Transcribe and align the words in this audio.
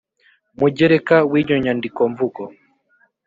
mugereka 0.59 1.15
w 1.31 1.33
iyo 1.41 1.55
nyandikomvugo 1.63 2.41